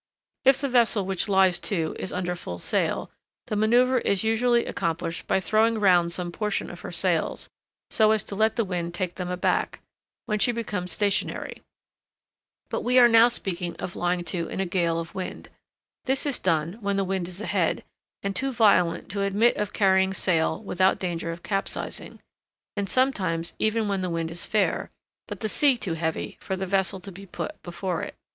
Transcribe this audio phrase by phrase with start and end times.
[0.45, 3.11] If the vessel which lies to is under full sail,
[3.45, 7.49] the manoeuvre is usually accomplished by throwing round some portion of her sails,
[7.91, 9.79] so as to let the wind take them aback,
[10.25, 11.61] when she becomes stationary.
[12.67, 15.49] But we are now speaking of lying to in a gale of wind.
[16.05, 17.83] This is done when the wind is ahead,
[18.23, 22.19] and too violent to admit of carrying sail without danger of capsizing;
[22.75, 24.89] and sometimes even when the wind is fair,
[25.27, 28.15] but the sea too heavy for the vessel to be put before it.